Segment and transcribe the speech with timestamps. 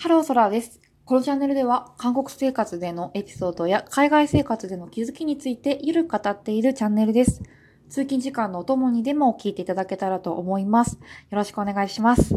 [0.00, 0.80] ハローソラーです。
[1.04, 7.42] このチャンネルでは韓国生活でのエピソードや海外生活での気づきについてゆるく語っているチャンネルです。
[7.88, 11.00] 通勤時間のお供にでも聞いていただけたらと思います。
[11.30, 12.36] よろしくお願いします。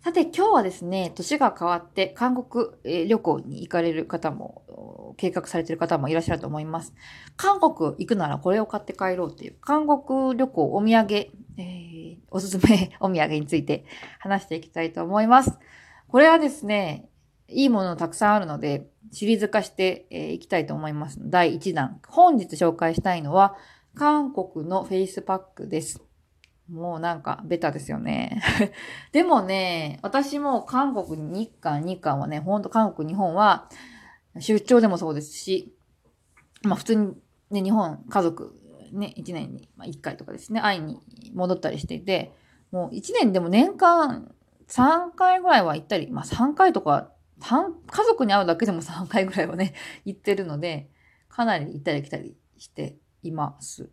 [0.00, 2.66] さて今日はですね、年が変わって韓国
[3.06, 6.94] 旅行に行かれる方も、計画されている方もいらっしゃると思います。
[7.36, 11.92] 韓国行くならこれを買って帰ろうっていう韓国旅行お土産、えー
[12.32, 13.84] おすすめお土産について
[14.18, 15.58] 話していきたいと思います。
[16.12, 17.08] これはですね、
[17.48, 21.16] いいものたくさんあるので、シリーズ化してい、えーきたいと思います。
[21.22, 22.00] 第1弾。
[22.06, 23.56] 本日紹介したいのは、
[23.94, 26.02] 韓国のフェイスパックです。
[26.68, 28.42] もうなんか、ベタですよね。
[29.12, 33.70] でもね、私も韓国に日韓、日韓はね、ほんと韓国、日本は、
[34.38, 35.74] 出張でもそうですし、
[36.62, 37.16] まあ普通に
[37.50, 38.54] ね、日本、家族、
[38.92, 41.00] ね、1年に1回とかですね、会いに
[41.32, 42.34] 戻ったりしていて、
[42.70, 44.34] もう1年でも年間
[44.72, 49.74] 3回ぐらいは行ったり、まあ3回とか、三家族に会うだけでも3回ぐらいはね、
[50.04, 50.90] 行ってるので、
[51.28, 53.90] かなり行ったり来たりしています。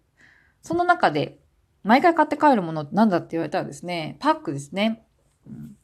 [0.62, 1.40] その中で、
[1.84, 5.06] 毎回買って帰るものって何だって言われたらですね、パックですね。
[5.48, 5.76] うん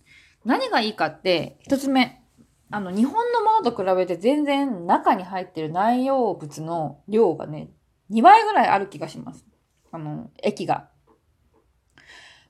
[0.46, 2.22] 何がいいかって、一つ目。
[2.70, 7.72] あの、日本のものと比べて全然中に入ってる内容物の量がね、
[8.12, 9.44] 2倍ぐらいある気がします。
[9.92, 10.90] あの、液が。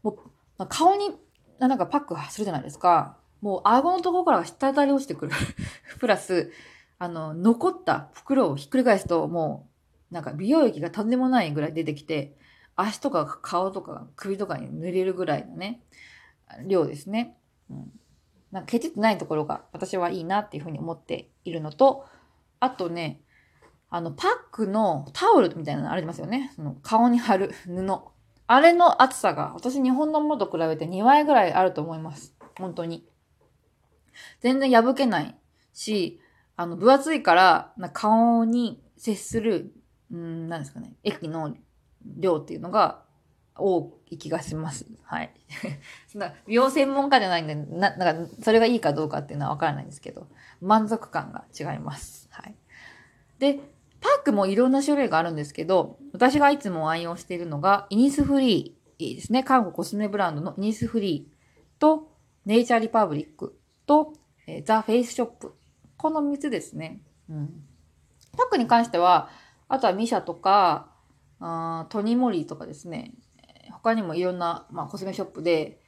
[0.03, 0.17] もう、
[0.58, 1.17] ま顔に
[1.59, 3.17] なんかパックするじゃないですか。
[3.42, 5.31] もう顎のところから滴り落ちてくる。
[6.00, 6.52] プラス、
[6.98, 9.67] あの、残った袋をひっくり返すと、も
[10.11, 12.36] う、なんか美容液がとんでもないぐらい出てきて、
[12.76, 15.81] 足とか顔とか首とかに塗れるぐらいのね、
[16.66, 17.38] 量ですね。
[17.70, 17.92] うん。
[18.52, 22.06] なんかケチってないところが私はいいなっていうふうに思っているのと、
[22.59, 23.22] あとね、
[23.89, 26.52] あの、パックのタオルみたいなのありますよね。
[26.56, 28.14] その顔に貼る布。
[28.48, 32.36] あれの厚さが私日本のものと比べて2倍ぐらいあると思います。
[32.58, 33.08] 本当に。
[34.40, 35.36] 全然破けない
[35.74, 36.20] し、
[36.56, 39.73] あの、分厚いから、な顔に接する、
[40.12, 41.55] うん、なんですかね、液の
[42.17, 43.04] 量っていうのが
[43.58, 44.86] 多い気がします。
[45.04, 45.34] はい。
[46.08, 50.28] そんな美容専門家じゃないんで、な、なんか、それがいいかどうかっていうのはわからないんですけど、
[50.61, 52.30] 満足感が違います。
[52.32, 52.55] はい。
[53.39, 53.60] で、
[54.05, 59.43] パックもいろんな種類があるんですけど、私がいつも愛用しているのが、イニスフリーですね。
[59.43, 62.11] 韓国コスメブランドのイニスフリーと、
[62.45, 63.58] ネイチャーリパブリック
[63.88, 64.14] と、
[64.45, 65.55] えザ・フェイスショップ。
[65.98, 67.02] この3つですね。
[67.27, 67.64] うん。
[68.38, 69.30] パックに関しては、
[69.67, 70.92] あとはミシャとか、
[71.39, 73.16] あトニモリーとかですね。
[73.72, 75.82] 他にもいろんな、まあ、コスメショップで、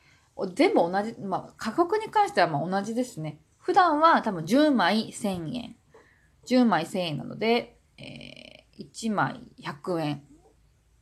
[0.56, 3.40] 全部同じ、まあ、価格に関してはま同じですね。
[3.60, 5.76] 普段は多分10枚1000円。
[6.48, 10.24] 10枚1000円なので、えー1枚100円。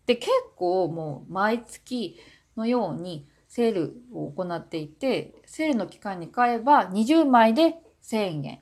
[0.06, 2.18] で、結構もう毎月
[2.56, 8.60] のようにセールを行っていて、セールの期間に買えば20枚で1000円。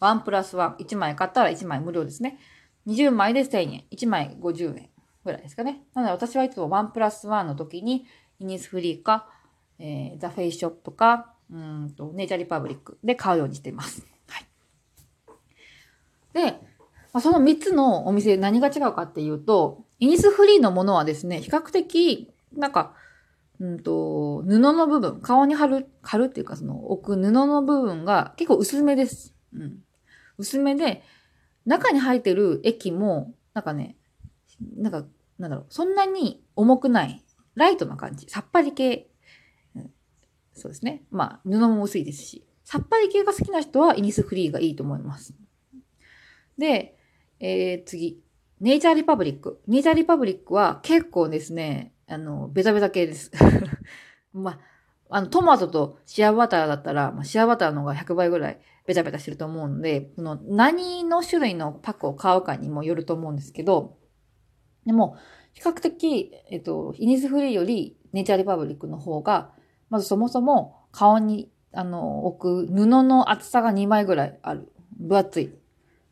[0.00, 0.76] 1プラス1。
[0.76, 2.38] 1枚買ったら1枚無料ですね。
[2.86, 3.84] 20枚で1000円。
[3.90, 4.90] 1枚50円
[5.24, 5.84] ぐらいですかね。
[5.94, 8.06] なので私はいつも1プラス1の時に
[8.38, 9.28] イニスフリーか、
[9.78, 14.06] えーザ・フェイショップか、うんと、ネイチャーリパブリックで買うようにしています。
[14.28, 14.46] はい。
[16.32, 16.73] で、
[17.14, 22.92] まあ、その3つのお店何が違うかっていうと、イニスフリーのものはですね、比較的、なんか、
[23.60, 29.32] うんと、布の部分、顔に貼る、貼るっていうか、その置く布の部分が結構薄めです。
[29.54, 29.78] うん。
[30.38, 31.04] 薄めで、
[31.66, 33.96] 中に入ってる液も、なんかね、
[34.76, 35.04] なんか、
[35.38, 39.08] なんだろう、そんなに重くない、ライトな感じ、さっぱり系。
[39.76, 39.90] うん
[40.52, 41.04] そうですね。
[41.12, 45.34] まあ、布も薄いですし、さっぱり系が好きな人はイニスフリーがいいと思います。
[46.58, 46.93] で、
[47.46, 48.22] えー、次。
[48.60, 49.60] ネイチャーリパブリック。
[49.66, 53.30] ネイチャーリパブリックは結構ですね、あの、ベタベタ系です。
[54.32, 54.60] まあ、
[55.10, 63.98] あの、トマトとシアバターだったら、まあ、シアバターの方が100倍ぐらいベタベタしてると思うので、その何の種類のパックを買うかにもよると思うんですけど、
[64.86, 65.18] でも、
[65.52, 69.52] 比較的、えっと、イニスフリーよりネイチャーリパブリックの方が、
[69.90, 74.72] まずそもそも顔に、あの、置く布の厚さが2枚ぐらいある。
[74.98, 75.54] 分厚い。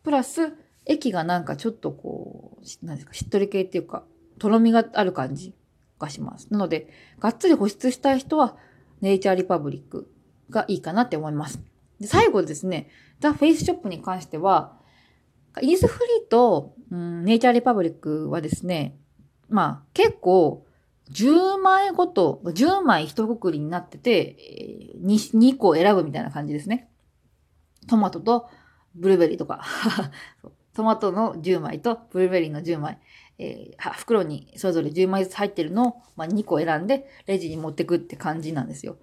[0.02, 0.52] プラス、
[0.86, 4.04] 液がなんかちょっとこう、しなんですか、しっとり系っていうか、
[4.38, 5.54] とろみがある感じ
[5.98, 6.48] がします。
[6.50, 6.88] なので、
[7.20, 8.56] がっつり保湿したい人は、
[9.00, 10.10] ネイチャーリパブリック
[10.50, 11.60] がいいかなって思います。
[12.00, 12.88] で最後ですね、
[13.20, 14.76] ザ・フェイスショップに関しては、
[15.60, 18.96] イニスフリーと、うん、ネイチャーリパブリックはですね、
[19.48, 20.66] まあ結構
[21.10, 24.36] 10枚ごと、10枚一括りになってて、
[25.02, 26.88] 2, 2個選ぶみたいな感じですね。
[27.86, 28.48] トマトと
[28.94, 29.62] ブルーベリーとか。
[30.74, 32.98] トマトの10枚とブルーベリーの10枚。
[33.38, 38.96] えー袋にそれぞれ10枚ずつ入ってるのを、まあ、2個選んでレジに持ってくって感じなんですよ。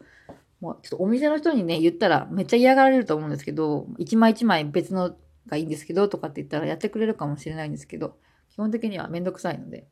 [0.62, 5.16] もうちょっとお店の人にね、言ったらめっちゃ嫌がられると思うんですけど、一枚一枚別の
[5.48, 8.18] がいいんですけど、とかって言ったらやってくれるかもしれないんですけど、
[8.52, 9.88] 基本的にはめんどくさいので、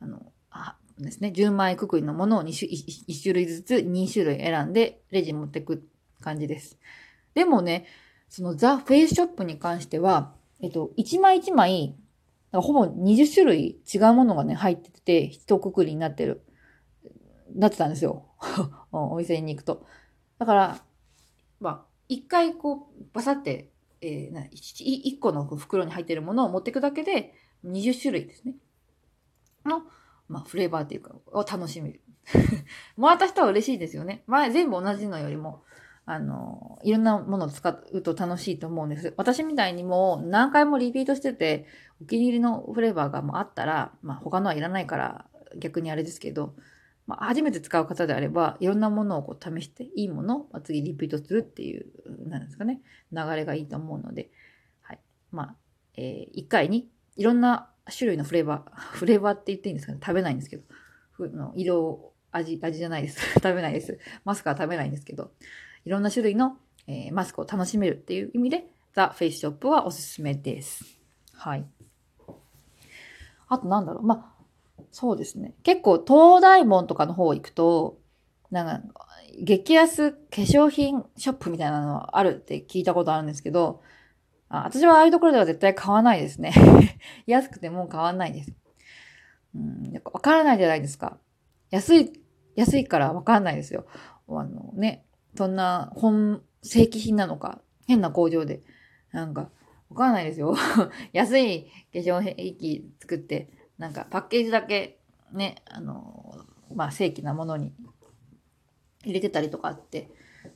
[0.00, 5.86] あの、あですね、10枚くくりのものを2種 1, 1種類ずつ2種類選んでレジに持ってく
[6.20, 6.78] 感じです。
[7.34, 7.86] でもね、
[8.28, 11.96] そのザ・フェイスショップに関しては、えっと、1枚1枚、
[12.52, 16.42] ほぼ20種類違うものがね、入ってて、一括りになってる、
[17.54, 18.26] なってたんですよ。
[18.92, 19.86] お店に行くと。
[20.38, 20.84] だから、
[21.60, 23.70] まあ、一回こう、バサって、
[24.00, 27.34] えー、一個の袋に入ってるものを持っていくだけで、
[27.64, 28.54] 20種類ですね。
[29.64, 29.82] の、
[30.28, 32.00] まあ、フレーバーっていうか、を楽しめる。
[32.96, 34.22] もらった人は嬉しいですよね。
[34.26, 35.62] 前全部同じのよりも、
[36.06, 39.14] あの、いろんなものを使うと楽しいと思うんです。
[39.16, 41.66] 私みたいにも何回もリピートしてて、
[42.02, 45.26] お気に入りのフレーバーがもうあったら、まあ他のはいらないから
[45.56, 46.54] 逆にあれですけど、
[47.06, 51.86] まあ、初めて使う方であれば、いろんなものをこう試して、いいものを次リピートするっていう、
[52.28, 52.80] なんですかね、
[53.12, 54.30] 流れがいいと思うので、
[54.80, 55.00] はい。
[55.32, 55.56] まあ、
[55.96, 60.62] えー、1回にいろんな種類のフレーバー、 フレーバーって言っていいんですかね食べないんですけど、
[61.18, 63.20] の色、味、味じゃないです。
[63.42, 63.98] 食べないです。
[64.24, 65.32] マスクは食べないんですけど、
[65.84, 66.56] いろんな種類の、
[66.86, 70.84] えー、マスクを楽しめるっていう意味で、ザ・フェイスショップはおすすめです。
[71.34, 71.64] はい。
[73.48, 74.02] あとなんだろう。
[74.02, 74.34] ま
[74.78, 75.54] あ、そうですね。
[75.62, 77.98] 結構、東大門とかの方行くと、
[78.50, 79.06] なんか、
[79.42, 83.82] 激安化粧品ショップみたいなのあるって聞いたことあるんですけど、
[84.48, 86.52] あ私はああいうところでは絶対買わないですね。
[87.26, 88.52] 安くても買わないです。
[89.54, 91.18] うん、わからないじゃないですか。
[91.70, 92.12] 安い、
[92.56, 93.86] 安いからわかんないですよ。
[94.28, 95.04] あのね、
[95.36, 98.62] そんな本、正規品なのか、変な工場で、
[99.12, 99.50] なんか、
[99.90, 100.54] わかんないですよ。
[101.12, 105.00] 安い化粧液作って、なんかパッケージだけ
[105.32, 106.44] ね、あの、
[106.74, 107.72] まあ正規なものに
[109.04, 110.10] 入れてたりとかあって、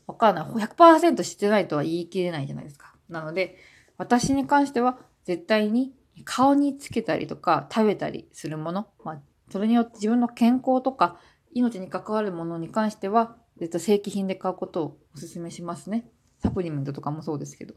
[0.07, 0.45] わかんない。
[0.47, 2.95] 100%知ってないとは言い切れないじゃないですか。
[3.09, 3.59] なので、
[3.99, 5.95] 私に関しては絶対に
[6.25, 11.19] 顔につけたりとか食べたりするもの、まあ、それによって自分の健康とか
[11.53, 16.09] 命に関わるものに関しては絶対正規品で買うことをお勧めしますね。
[16.39, 17.75] サプリメントとかもそうですけど。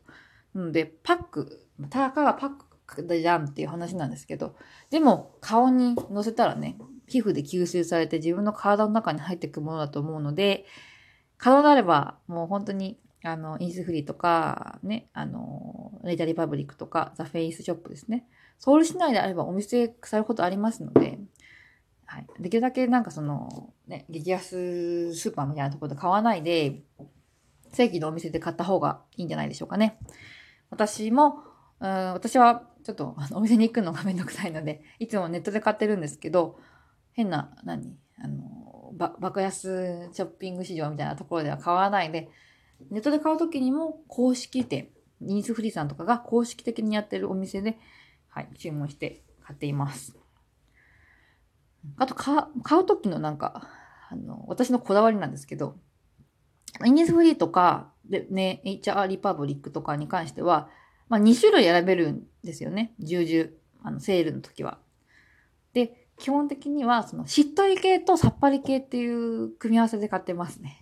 [0.53, 2.49] なので、パック、たかがパッ
[2.85, 4.55] クじゃんっていう話なんですけど、
[4.89, 6.77] でも顔に乗せたらね、
[7.07, 10.65] 皮膚で吸収されて自分の体の中に入っていくものだと思うので、
[11.37, 18.27] 可能であれば、もう本当に、あの、イニスフリーとか、ね、あの、ネイチャーリパブリックとか、ザ・フェイスショップですね。
[18.57, 21.19] ソウル市内であればお店腐るほどありますので、
[22.07, 22.27] はい。
[22.39, 26.81] できるだけなんかその、ね、激安スーパーみたいなところで買わないで、
[27.71, 29.99] 正規のお店で買った方がいいんじゃないでしょうかね。
[30.69, 31.43] 私も、
[31.79, 36.59] うん、私はちょっとあのお店に行くのがめんどくさいので、いつもネットで買ってるんですけど、
[37.11, 37.97] 変な、何？
[38.19, 42.29] あの、爆安ショッピング市場みたいなところでは買わないで、
[42.89, 44.89] ネットで買うときにも公式店、
[45.19, 47.77] ニースフリーさんとかが公式的にやってるお店で、
[48.29, 50.17] はい、注文して買っています。
[51.97, 52.43] あと、買
[52.79, 53.67] うときのなんか、
[54.09, 55.77] あの、私のこだわりなんですけど、
[56.85, 60.69] イニスフリーとか、でね、HR リパブリックとかに関しては、
[61.09, 62.93] まあ2種類選べるんですよね。
[62.99, 63.51] 重々、
[63.83, 64.79] あの、セールの時は。
[65.73, 70.77] で、基本的には、その、しっとり系とさっぱり系っていう組み合わせで買ってますね。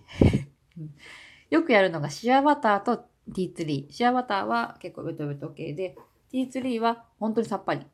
[1.50, 3.94] よくやるのがシアバターとティーツリー。
[3.94, 5.96] シアバターは結構ベトベト系で、
[6.32, 7.86] ティーツリーは本当にさっぱり。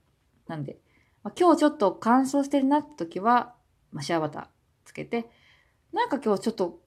[0.48, 0.80] なんで、
[1.24, 3.54] まあ、今日ちょっと乾燥してるなって時は、
[3.92, 4.46] まあ、シアバター
[4.86, 5.30] つけて、
[5.94, 6.80] なんか今日ちょっと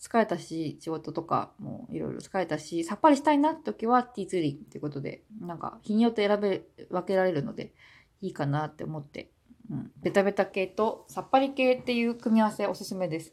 [0.00, 7.72] 疲れたし、仕事とかもいろいろ疲れたし、さっぱりしたいなって時はティーツリーっていうことで、なんか日によって選べ、分けられるので
[8.20, 9.30] いいかなって思って、
[9.70, 13.32] うん、ベタベタ系とさっぱり系っていう組み合わせおすすめです。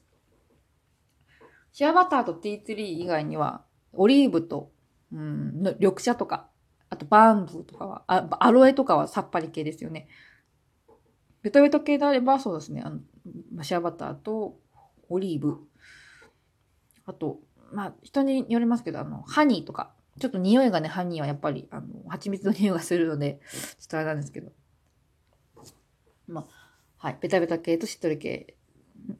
[1.71, 3.63] シアバターとティーツリー以外には、
[3.93, 4.71] オリーブと、
[5.11, 6.49] うん、緑茶とか、
[6.89, 10.07] あとバーンブーとかは、あアロエとかはさっぱり系ですよね。
[11.41, 12.99] ベトベト系であれば、そうですね、あの
[13.53, 14.57] マ、シアバターと
[15.09, 15.57] オリーブ。
[17.05, 17.39] あと、
[17.71, 23.39] まあ、人によりますけど、あの、ハニーとか、ちょっと匂いがね、ハニーはやっぱり、あの、蜂蜜の匂いがするので、
[23.79, 24.51] ちょっとあれなんですけど。
[26.27, 28.55] まあ、はい、ベタベタ系としっとり系、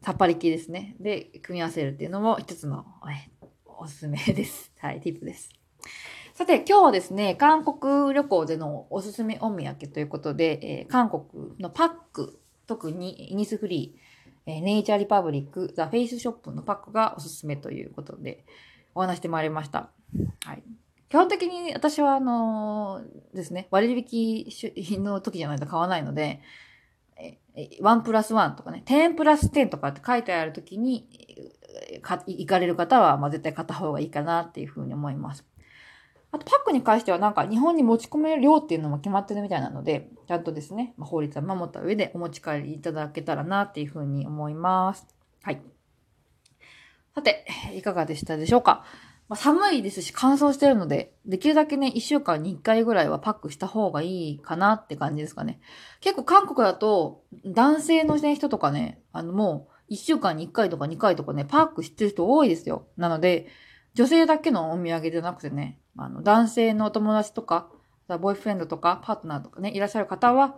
[0.02, 0.96] さっぱり系ですね。
[1.00, 3.32] で、組み合わせるっていうのも一つの、え
[3.66, 4.72] おすすめです。
[4.80, 5.50] はい、ティップです。
[6.40, 11.24] さて、今日はですね、韓国旅行でのおすすめお土産ということで、えー、韓国
[11.60, 18.46] のパック、特にイニスフリー、えー、ネイチャーリパブリック、ザ・フェイスショップのパックがおすすめということで、
[18.96, 19.90] お話してまいりました。
[20.46, 20.64] はい。
[21.10, 26.40] 基本的に私は、あのー、ですね、割引の時じゃないと買わないので、
[27.82, 31.06] 1プラス1とかね、10プラス10とかって書いてある時に
[32.02, 35.49] か行かれる方は、まあ、絶対買った方がいいかなっていうふうに思います。
[36.32, 45.08] あと、パックに関してはなんか日本に持ち込める量っていうのも決まってるみたいなので、ちゃんとですね、まあ、法律は守った上でお持ち帰りいただけたらなっていうふうに思います。
[45.42, 45.62] はい。
[47.16, 48.86] さて、いかがでしたでしょうか？
[49.28, 55.60] まあ、寒いですし乾燥してるので、できるだけね、1週間に1回ぐらいはパックした方がいいかなって感じですかね。
[56.02, 62.88] 結構韓国だと、男性の人とかね、あのもう1週間に1回とか2回とかね、パックしてる人多いですよ。
[62.98, 63.48] なので、
[63.94, 67.70] 女性だけのお土産じゃなくてね、あの男性のお友達とか、
[68.08, 70.56] ボーイフレンドとかパートナーとかね、いらっしゃる方は、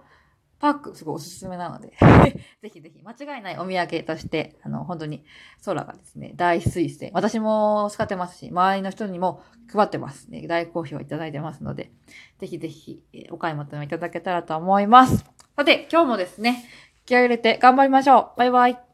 [0.60, 1.94] パークすごいおすすめなので
[2.62, 5.26] ぜひぜひ間違いないお土産として、あの、本当に
[5.66, 7.10] 空がですね、大推薦。
[7.14, 9.42] 私も使ってますし、周りの人にも
[9.74, 10.46] 配ってますね。
[10.48, 11.92] 大好評いただいてますので、
[12.40, 15.26] ぜひぜひお買い求めいただけたらと思います。
[15.56, 16.64] さて、今日もですね、
[17.06, 18.38] 気合を入れて頑張りましょう。
[18.38, 18.91] バイバイ。